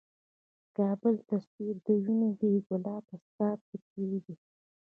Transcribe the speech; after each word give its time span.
د 0.03 0.03
کـــــــــابل 0.73 1.15
تصویر 1.29 1.75
د 1.85 1.87
وینو 2.03 2.29
،بې 2.39 2.51
ګلابه 2.67 3.15
ستا 3.27 3.49
پیکی 3.67 4.05
دی 4.23 4.35